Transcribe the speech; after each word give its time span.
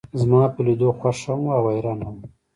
زما 0.19 0.41
پۀ 0.53 0.61
لیدو 0.65 0.89
خوښ 0.99 1.19
هم 1.29 1.41
و 1.43 1.49
او 1.57 1.65
حیران 1.73 1.99
هم. 2.07 2.17